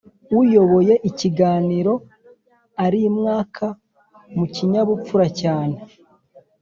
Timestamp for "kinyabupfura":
4.53-5.27